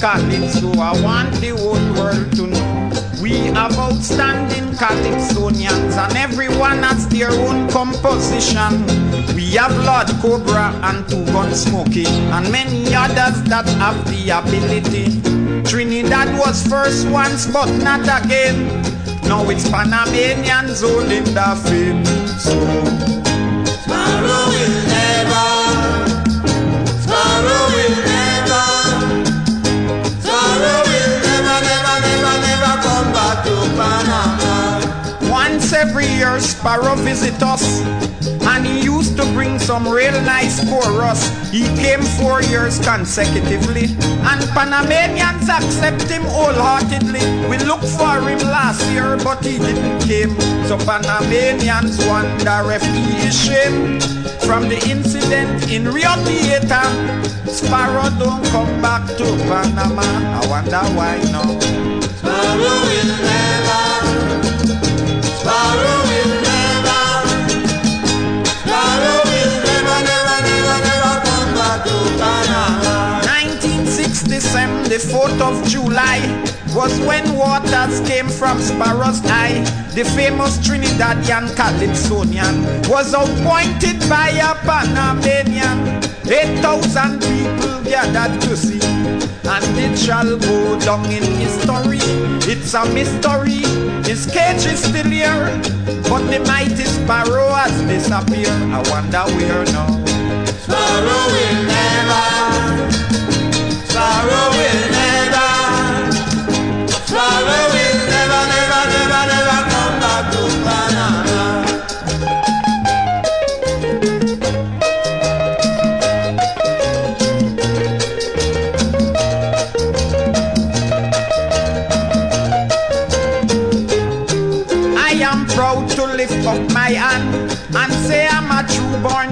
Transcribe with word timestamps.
Calypso, 0.00 0.72
I 0.80 0.98
want 1.02 1.30
the 1.42 1.50
whole 1.50 1.76
world 1.92 2.32
to 2.36 2.46
know. 2.46 2.90
We 3.20 3.52
have 3.52 3.76
outstanding 3.76 4.72
Calypsonians, 4.72 5.98
and 5.98 6.16
everyone 6.16 6.82
has 6.82 7.06
their 7.08 7.30
own 7.30 7.68
composition. 7.68 8.86
We 9.34 9.56
have 9.60 9.76
Lord 9.84 10.08
Cobra 10.22 10.72
and 10.84 11.06
Two 11.06 11.22
Gun 11.26 11.54
Smokey, 11.54 12.06
and 12.06 12.50
many 12.50 12.94
others 12.94 13.42
that 13.44 13.68
have 13.76 14.02
the 14.08 14.30
ability. 14.30 15.20
Trinidad 15.68 16.38
was 16.38 16.66
first 16.66 17.06
once, 17.08 17.46
but 17.52 17.70
not 17.84 18.00
again. 18.24 18.82
Now 19.24 19.50
it's 19.50 19.68
Panamanians 19.68 20.80
holding 20.80 21.24
the 21.24 21.60
fame. 21.68 22.04
So 22.40 23.19
Once 35.70 35.88
every 35.88 36.06
year, 36.18 36.40
Sparrow 36.40 36.96
visit 36.96 37.40
us. 37.44 37.80
And 38.42 38.66
he 38.66 38.82
used 38.82 39.16
to 39.16 39.24
bring 39.34 39.56
some 39.60 39.86
real 39.86 40.20
nice 40.22 40.58
chorus. 40.68 41.30
He 41.52 41.62
came 41.78 42.02
four 42.18 42.42
years 42.42 42.80
consecutively. 42.80 43.84
And 44.26 44.42
Panamanians 44.50 45.48
accept 45.48 46.10
him 46.10 46.22
wholeheartedly. 46.22 47.22
We 47.48 47.58
looked 47.58 47.86
for 47.86 48.18
him 48.18 48.40
last 48.50 48.82
year, 48.90 49.16
but 49.22 49.44
he 49.44 49.58
didn't 49.58 50.00
came. 50.08 50.34
So 50.66 50.76
Panamanians 50.76 52.04
wonder 52.04 52.72
if 52.74 52.82
he 52.82 53.28
is 53.28 53.38
shamed 53.38 54.02
from 54.42 54.68
the 54.68 54.80
incident 54.90 55.70
in 55.70 55.86
Rio 55.86 56.10
Theater. 56.26 56.82
Sparrow 57.46 58.10
don't 58.18 58.44
come 58.46 58.82
back 58.82 59.06
to 59.18 59.24
Panama. 59.46 60.02
I 60.02 60.46
wonder 60.50 60.82
why 60.98 61.22
now. 61.30 61.69
The 74.90 74.96
4th 74.96 75.40
of 75.40 75.68
July, 75.68 76.18
was 76.74 76.98
when 77.06 77.22
waters 77.36 78.00
came 78.10 78.26
from 78.26 78.58
Sparrow's 78.58 79.24
Eye. 79.26 79.62
The 79.94 80.04
famous 80.04 80.58
Trinidadian 80.58 81.54
Calypsonian 81.54 82.66
was 82.90 83.14
appointed 83.14 84.00
by 84.10 84.30
a 84.30 84.52
Panamanian. 84.66 86.02
8,000 86.26 87.22
people 87.22 87.84
gathered 87.84 88.40
to 88.42 88.56
see, 88.56 88.82
and 88.82 89.78
it 89.78 89.96
shall 89.96 90.36
go 90.36 90.76
down 90.80 91.06
in 91.06 91.22
history. 91.38 92.02
It's 92.50 92.74
a 92.74 92.84
mystery. 92.86 93.62
His 94.10 94.26
cage 94.26 94.66
is 94.66 94.82
still 94.82 95.06
here, 95.06 95.54
but 96.10 96.26
the 96.26 96.42
mighty 96.48 96.82
Sparrow 96.82 97.54
has 97.54 97.80
disappeared. 97.82 98.60
I 98.74 98.82
wonder 98.90 99.22
where 99.38 99.64
now. 99.66 100.04
Sparrow 100.66 101.22
will 101.30 101.62
never, 101.62 102.39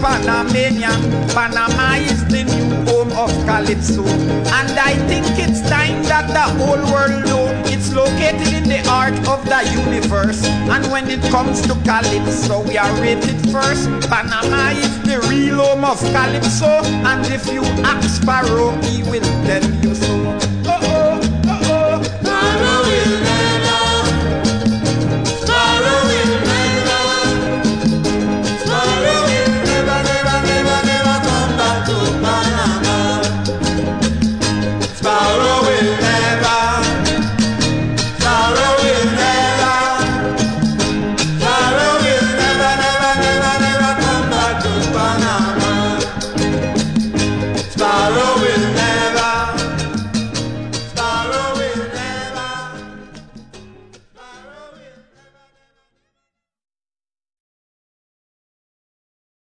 Panamanian. 0.00 1.00
Panama 1.28 1.94
is 1.96 2.24
the 2.26 2.44
new 2.44 2.74
home 2.90 3.12
of 3.12 3.30
Calypso. 3.46 4.04
And 4.04 4.72
I 4.78 4.94
think 5.06 5.26
it's 5.38 5.60
time 5.68 6.02
that 6.04 6.26
the 6.28 6.46
whole 6.58 6.80
world 6.92 7.24
know 7.26 7.46
it's 7.66 7.92
located 7.92 8.52
in 8.52 8.64
the 8.64 8.78
heart 8.88 9.14
of 9.28 9.44
the 9.44 9.60
universe. 9.70 10.44
And 10.44 10.90
when 10.90 11.08
it 11.10 11.22
comes 11.30 11.60
to 11.62 11.74
Calypso, 11.84 12.62
we 12.66 12.78
are 12.78 12.92
rated 13.00 13.38
first. 13.52 13.88
Panama 14.08 14.70
is 14.70 15.02
the 15.02 15.20
real 15.28 15.56
home 15.56 15.84
of 15.84 16.00
Calypso. 16.12 16.80
And 17.04 17.24
if 17.26 17.46
you 17.52 17.62
ask 17.84 18.22
Sparrow, 18.22 18.70
he 18.82 19.02
will 19.02 19.28
tell 19.44 19.64
you 19.84 19.94
so. 19.94 20.39
Following. 47.80 48.69